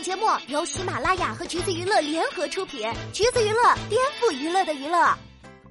[0.00, 5.14] 本节目由喜马拉雅和橘子娱乐联合出品，橘子娱乐颠覆娱乐的娱乐。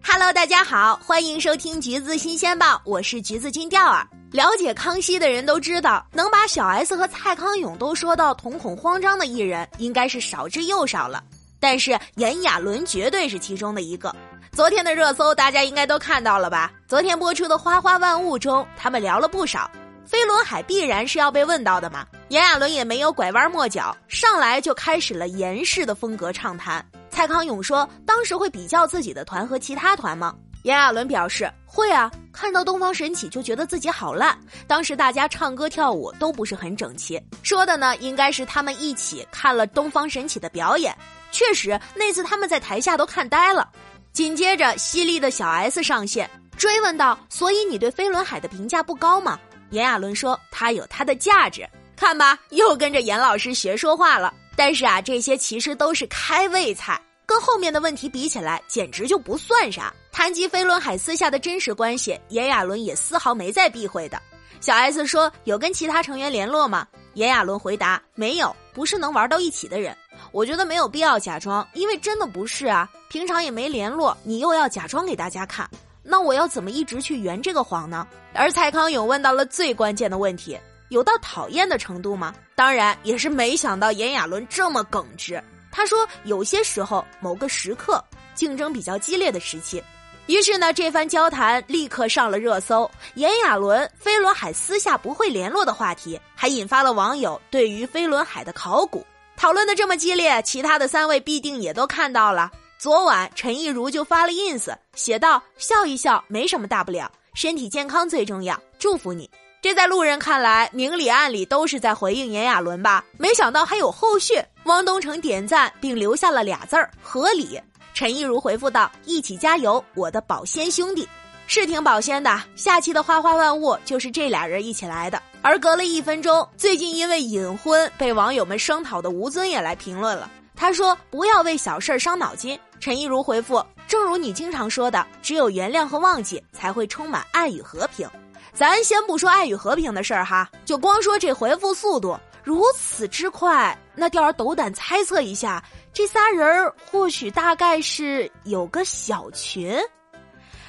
[0.04, 4.08] Hello，大家好，欢迎收听橘子新鲜报，我是橘子金钓儿。
[4.32, 11.24] 了解康熙的人都知道，能把小 S 和蔡康永都说到瞳孔慌张的艺人，应该是少之又少了。
[11.60, 14.16] 但是炎亚纶绝对是其中的一个。
[14.52, 16.72] 昨天的热搜大家应该都看到了吧？
[16.88, 19.68] 昨天播出的《花花万物》中，他们聊了不少。
[20.06, 26.86] 飞轮海必然是要被问到的嘛，炎亚纶也没有拐弯抹角，上来就开始了严式的风格畅谈。
[27.10, 34.38] 蔡康永说：“当时会比较自己的团和其他团吗？”炎亚纶表示：“会啊，看到东方神起就觉得自己好烂。
[34.68, 40.96] 当时大家唱歌跳舞都不是很整齐。”说的呢，应该是他们一起看了东方神起的表演。
[41.32, 43.68] 确实，那次他们在台下都看呆了。
[44.14, 49.40] 紧接着，犀利的小 S 上线，追问道：“所以你对飞轮海的评价不高吗？”
[49.72, 51.68] 炎亚纶说：“他有他的价值，
[52.00, 54.34] 看吧，又跟着严老师学说话了。
[54.56, 59.94] 但是啊，这些其实都是开胃菜，跟后面的问题比起来，简直就不算啥。
[60.10, 64.18] 谈及飞轮海私下的真实关系，炎亚纶也丝毫没再避讳的。
[64.62, 66.88] 小 S 说：有跟其他成员联络吗？
[67.16, 69.96] 炎亚纶回答：没有，不是能玩到一起的人。
[70.32, 75.70] 我觉得没有必要假装，因为真的不是啊，平常也没联络，你又要假装给大家看。”
[76.02, 78.08] 那我要怎么一直去圆这个谎呢？
[78.34, 80.58] 而蔡康永问到了最关键的问题：
[80.90, 82.34] 有到讨厌的程度吗？
[82.56, 85.42] 当然，也是没想到炎亚纶这么耿直。
[85.72, 88.04] 他说，有些时候，某个时刻，
[88.34, 89.82] 竞争比较激烈的时期。
[90.26, 92.90] 于是呢，这番交谈立刻上了热搜。
[93.16, 99.06] 炎亚纶、飞轮海私下不会联络的话题，还引发了网友对于飞轮海的考古。
[99.38, 102.52] 讨论的这么激烈，其他的三位必定也都看到了。
[102.78, 109.30] 昨晚陈亦儒就发了 ins，写道：“笑一笑，没什么大不了，身体健康最重要，祝福你。”
[109.62, 113.04] 这在路人看来，明里暗里都是在回应炎亚纶吧？
[113.18, 114.42] 没想到还有后续。
[114.64, 117.60] 汪东城点赞并留下了俩字儿“合理”。
[117.94, 121.06] 陈亦儒回复道：“一起加油，我的保鲜兄弟，
[121.46, 122.42] 是挺保鲜的。
[122.56, 130.32] 下期的花花万物就是这俩人一起来的。”而隔了一分钟，最近因为隐婚被网友们声讨的吴尊也来评论了。
[130.56, 138.10] 他说：“不要为小事儿伤脑筋。”陈亦儒回复：“正如你经常说的，只有原谅和忘记，才会充满爱与和平。
[138.54, 149.78] 咱先不说爱与和平的事儿哈，就光说这回复速度如此之快，那钓儿斗胆猜测一下，这仨人或许大概是有个小群。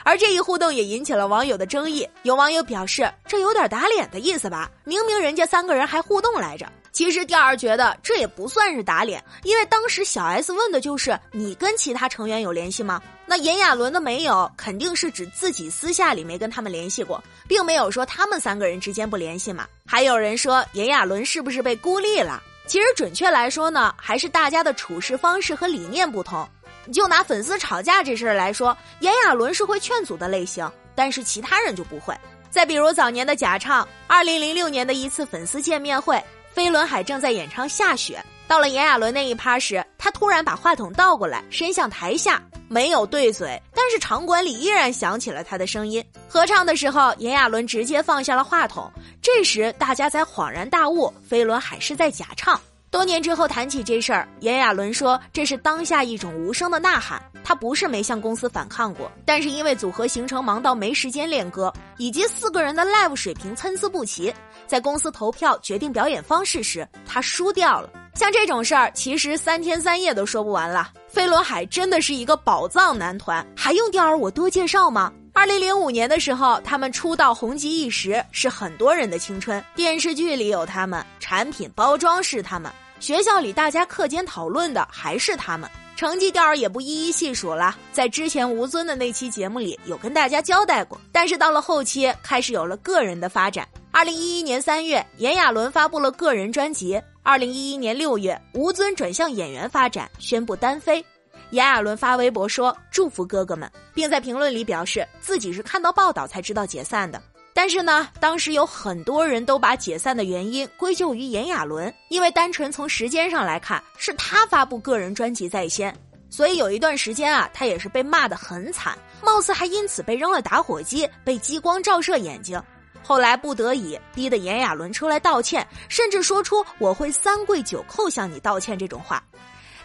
[0.03, 4.71] 而这一互动也引起了网友的争议，有网友表示这有点打脸的意思吧？
[4.85, 13.01] 明明人家三个人还互动来着。”其实钓儿觉得这也不算是打脸，因为当时小 S 问的就是你跟其他成员有联系吗？
[13.27, 19.67] 那炎亚纶的没有，肯定是指自己私下里没跟他们联系过，并没有说他们三个人之间不联系嘛。
[19.87, 22.43] 还有人说炎亚纶是不是被孤立了？
[22.67, 26.49] 其实准确来说呢，还是大家的处事方式和理念不同。
[26.93, 32.15] 就拿粉丝吵架这事儿来说，炎亚纶是会劝阻的类型，但是其他人就不会。
[32.51, 36.21] 再比如早年的假唱，二零零六年的一次粉丝见面会。
[36.53, 46.05] 飞轮海正在演唱《下雪》，到了炎亚纶那一趴时，他突然把话筒倒过来，伸向台下，没有对嘴，但是场馆里依然响起了他的声音。
[46.29, 48.91] 合唱的时候，炎亚纶直接放下了话筒，
[49.23, 52.61] 这时大家才恍然大悟，飞轮海是在假唱。
[52.91, 57.23] 多年之后谈起这事儿，炎亚纶说这是当下一种无声的呐喊。
[57.45, 64.35] 他不是没向公司反抗过，但是因为组合行程忙到没时间练歌，以及四个人的 live 水平参差不齐，
[64.67, 67.89] 在公司投票决定表演方式时，他输掉了。
[68.15, 70.91] 像这种事儿，其实三天三夜都说不完了。
[71.09, 75.13] 飞轮海真的是一个宝藏男团，还用调儿我多介绍吗？
[75.41, 79.65] 二零零五年的时候，他们出道红极一时，是很多人的青春。
[79.75, 82.71] 电视剧里有他们，产品包装是他们，
[83.01, 85.67] 学校里大家课间讨论的还是他们。
[85.97, 91.01] 成绩调也不一一细数了，在之前吴尊的那期节目里有跟大家交代过。
[91.11, 93.67] 但是到了后期，开始有了个人的发展。
[93.91, 97.01] 二零一一年三月，炎亚纶发布了个人专辑。
[97.23, 101.03] 二零一一年六月，吴尊转向演员发展，宣布单飞。
[101.51, 107.21] 炎亚纶发微博说：“祝福哥哥们，并在评论里表示自己是看到报道才知道解散的。
[107.53, 115.95] 但是呢，当时有很多人都把解散的原因归咎于炎亚纶，因为单纯从时间上来看，是他发布个人专辑在先，
[116.31, 122.63] 所以有一段时间啊，他也是被骂得很惨，貌似还因此被扔了打火机，被激光照射眼睛。
[123.03, 129.23] 后来不得已，逼得炎亚纶出来道歉，甚至说出“我会三跪九叩向你道歉”这种话。”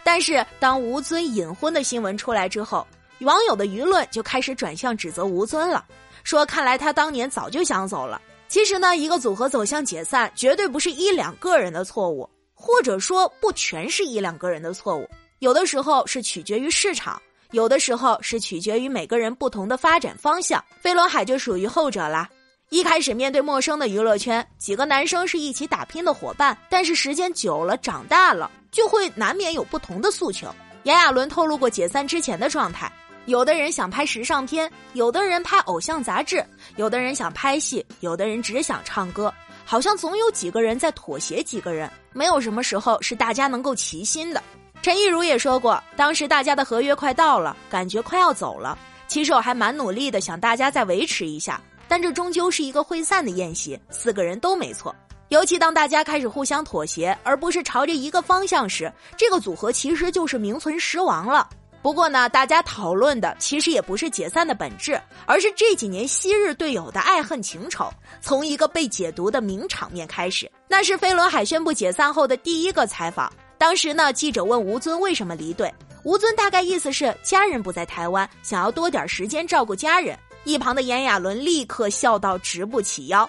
[0.06, 2.86] 但是，当吴尊隐婚的新闻出来之后，
[3.22, 5.84] 网友的舆论就开始转向指责吴尊了，
[6.22, 8.22] 说看来他当年早就想走了。
[8.46, 12.30] 其实呢，一个组合走向解散，绝对不是一两个人的错误。
[12.54, 15.10] 或者说不全是一两个人的错误，
[15.40, 17.20] 有的时候是取决于市场，
[17.50, 20.64] 有的时候是取决于每个人不同的发展方向。
[20.80, 22.30] 飞轮海就属于后者啦。
[22.68, 30.52] 一开始面对陌生的娱乐圈，几个男生是一起打拼的伙伴，但是时间久了，长大了就会难免有不同的诉求。
[30.82, 32.90] 炎亚纶透露过解散之前的状态：
[33.26, 39.32] 有的人想拍时尚片，有的人拍偶像杂志，有的人想拍戏，有的人只想唱歌，
[39.64, 44.42] 好像总有几个人在妥协，几个人没有什么时候是大家能够齐心的。
[44.82, 48.76] 陈亦儒也说过，当时大家的合约快到了，感觉快要走了，
[49.06, 51.60] 其实我还蛮努力的，想大家再维持一下。
[51.88, 54.94] 但这终究是一个会散的宴席，四个人都没错。
[55.28, 61.48] 尤其当大家开始互相妥协，而不是朝着一个方向时，这个组合其实就是名存实亡了。
[61.82, 67.88] 不过呢，大家讨论的其实也不是解散的本质，而是这几年昔日队友的爱恨情仇，
[68.20, 70.50] 从一个被解读的名场面开始。
[70.68, 73.32] 那是飞轮海宣布解散后的第一个采访。
[73.58, 75.72] 当时呢，记者问吴尊为什么离队，
[76.02, 80.18] 吴尊大概意思是家人不在台湾，想要多点时间照顾家人。
[80.46, 83.28] 一旁的炎亚纶立刻笑到直不起腰，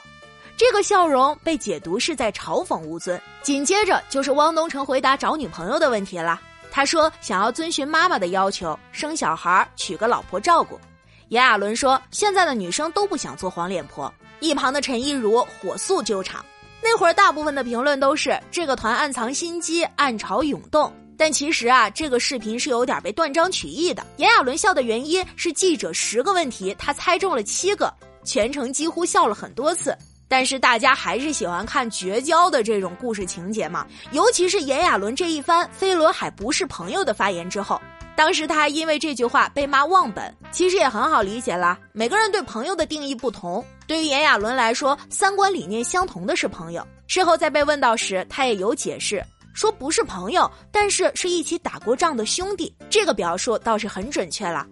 [0.55, 3.19] 这个笑容被解读是在嘲讽吴尊。
[3.41, 6.39] 紧接着就是汪东城回答找女朋友的问题了，
[6.71, 10.79] 他说想要遵循妈妈的要求，生小孩，娶个老婆照顾。
[11.29, 14.13] 炎亚纶说现在的女生都不想做黄脸婆。
[14.39, 16.45] 一旁的陈亦儒火速救场，
[16.83, 20.93] 那会儿大部分的评论都是这个团暗藏心机，暗潮涌动。
[21.17, 24.05] 但其实啊，这个视频是有点被断章取义的。
[24.17, 27.91] 炎亚纶笑的原因是记者十个问题，他猜中了七个，
[28.23, 29.97] 全程几乎笑了很多次。
[30.29, 37.81] 但是大家还是喜欢看绝交的这种故事情节嘛，尤其是炎亚纶这一番“飞轮海不是朋友”的发言之后，
[38.13, 40.35] 当时他还因为这句话被骂忘本。
[40.51, 43.63] 其实也很好理解啦，每个人对朋友的定义不同。
[43.87, 46.85] 对于炎亚纶来说，三观理念相同的是朋友。
[47.07, 49.23] 事后在被问到时，他也有解释。
[49.57, 54.67] 说不是朋友，但是是一起打过仗的兄弟，这个表述倒是很准确了。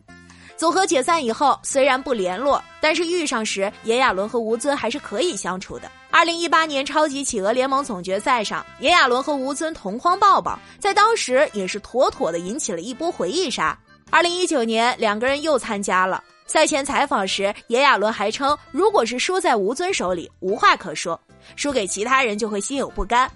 [0.56, 5.92] 组合解散以后，虽然不联络，但是遇上时，炎亚纶和吴尊还是可以相处的。
[6.12, 13.76] 二零一八年超级企鹅联盟总决赛上，炎亚纶和吴尊同框抱抱，在当时也是妥妥的引起了一波回忆杀。
[14.12, 21.20] 二零一九年，两个人又参加了赛前采访时，炎亚纶还称，如果是输在吴尊手里，无话可说，
[21.56, 23.28] 输给其他人就会心有不甘。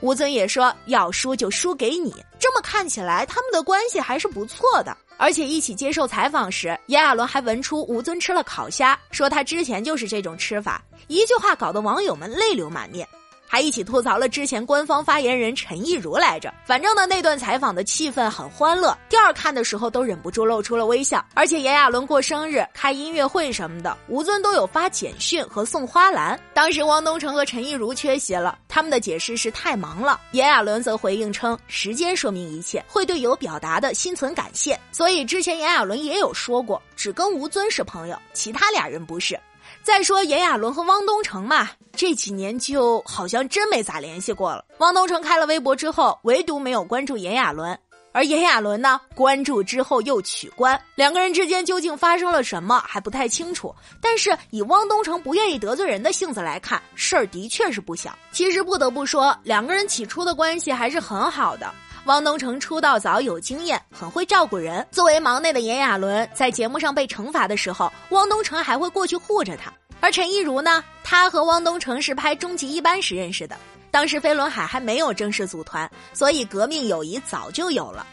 [0.00, 4.96] 吴尊也说要输就输给你，这么看起来他们的关系还是不错的。
[5.16, 13.06] 而且一起接受采访时，炎亚纶还闻出吴尊吃了烤虾，说他之前就是这种吃法，一句话搞得网友们泪流满面。
[13.48, 16.52] 还一起吐槽了之前官方发言人陈亦儒来着。
[16.66, 21.24] 反正呢，那段采访的气氛很欢乐，第二看的时候都忍不住露出了微笑。
[21.34, 26.38] 而且炎亚纶过生日、开音乐会什么的，吴尊都有发简讯和送花篮。
[26.52, 30.20] 当时汪东城和陈亦儒缺席了，他们的解释是太忙了。
[30.32, 34.78] 炎亚纶则回应称，时间说明一切，会对有表达的心存感谢。
[34.92, 39.38] 所以之前炎亚纶也有说过，只跟吴尊是朋友，其他俩人不是。
[39.82, 44.64] 再说炎亚纶和汪东城嘛，这几年就好像真没咋联系过了。
[44.78, 47.78] 汪东城开了微博之后，唯独没有关注炎亚纶，
[48.12, 53.74] 而炎亚纶呢，关注之后又取关，两个人之间究竟发生了什么还不太清楚。
[54.00, 58.16] 但是以汪东城不愿意得罪人的性子来看，事儿的确是不小。
[58.32, 61.72] 其实不得不说，两个人起初的关系还是很好的。
[62.08, 64.84] 汪东城出道早，有经验，很会照顾人。
[64.90, 69.70] 作为忙内的炎亚纶，在节目上被惩罚的时候，汪东城还会过去护着他。
[70.00, 73.54] 而陈亦儒呢，他和汪东城是拍《终极一班》时认识的，
[73.90, 78.06] 当时飞轮海还没有正式组团，所以革命友谊早就有了。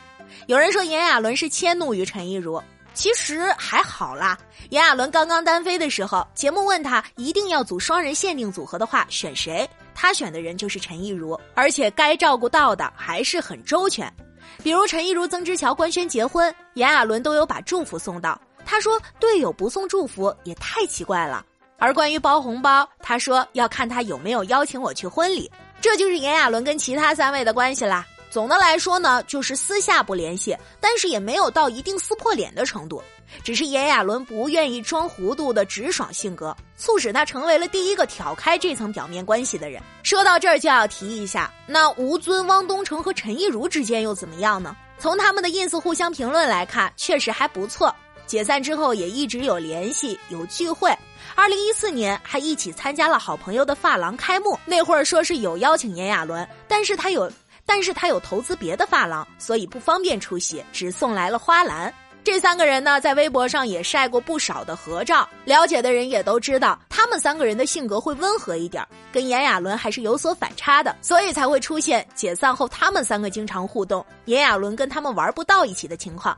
[0.48, 2.62] 有人说炎亚纶是迁怒于陈亦儒，
[2.94, 4.38] 其实还好啦。
[4.72, 9.66] 炎亚纶刚刚单飞的时候，节目问他一定要组双人限定组合的话，选谁？
[9.96, 14.14] 他选的人就是陈亦儒，而且该照顾到的还是很周全，
[14.62, 18.40] 比如陈亦儒、曾之乔官宣结婚，炎亚纶都有把祝福送到。
[18.66, 21.46] 他说队友不送祝福也太奇怪了。
[21.78, 25.50] 而关于包红包，他说要看他有没有邀请我去婚礼。
[25.82, 28.06] 这就是炎亚纶跟其他三位的关系啦。
[28.30, 33.02] 总的来说呢，就是私下不联系，但是也没有到一定撕破脸的程度。
[33.44, 39.82] 只是炎亚纶不愿意装糊涂的直爽性格，促使他成为了第一个挑开这层表面关系的人。
[40.04, 44.76] 说到这儿就要提一下，那吴尊、汪东城和陈亦儒之间又怎么样呢？
[44.98, 47.94] 从他们的 ins 互相评论来看，确实还不错。
[48.26, 50.92] 解散之后也一直有联系，有聚会。
[51.36, 57.32] 二零一四年还一起参加了好朋友的发廊开幕，那会儿说是有邀请炎亚纶，但是他有。
[57.68, 61.92] 但是他有投资别的发廊，所以不方便出席，只送来了花篮。
[62.26, 76.36] 这三个人呢，在微博上也晒过不少的合照，了解的人也都知道，他们三个人的性格会温和一点，跟炎亚纶还是有所反差的，所以才会出现解散后他们三个经常互动，炎亚纶跟他们玩不到一起的情况，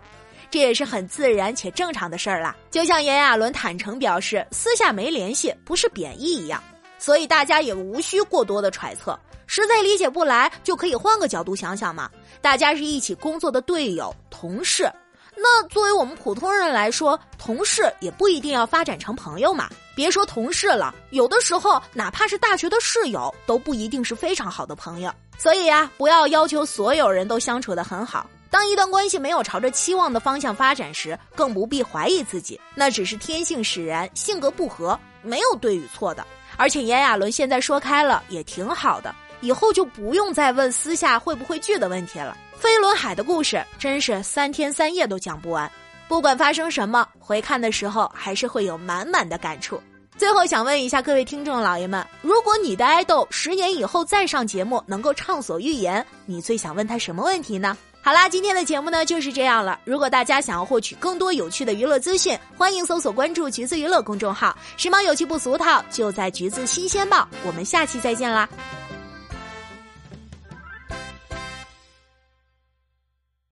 [0.51, 2.53] 这也是很自然且正常的事儿啦。
[2.70, 6.62] 就像炎亚纶坦诚表示，私下没联系不是贬义一样，
[7.00, 14.91] 所以大家也无需过多的揣测，实在理解不来就可以换个角度想想嘛，大家是一起工作的队友、同事。
[15.39, 19.70] 那作为我们普通人来说，同事也不一定要发展成朋友嘛。
[19.96, 25.12] 别说同事了，有的时候哪怕是大学的室友，都不一定是非常好的朋友。
[25.38, 28.27] 所以呀，不要要求所有人都相处得很好。
[28.50, 36.25] 当一段关系没有朝着期望的方向发展时，更不必怀疑自己，那只是天性使然，性格不合，没有对与错的。
[36.56, 42.36] 而且炎亚纶现在说开了，也挺好的，以后就不用再问私下会不会聚的问题了。
[42.58, 45.72] 飞轮海的故事真是三天三夜都讲不完，
[46.08, 49.80] 不管发生什么，回看的时候还是会有满满的感触。
[50.18, 57.78] 最后想问一下各位听众老爷们，如果你的爱豆十年以后再上节目能够畅所欲言，你最想问他什么问题呢？
[58.02, 59.80] 好啦，今天的节目呢就是这样了。
[59.86, 67.28] 如果大家想要获取更多有趣的娱乐资讯，欢迎搜索关注“橘子娱乐”公众号，时髦有趣不俗套，就在“橘子新鲜报”。
[67.46, 68.50] 我们下期再见啦！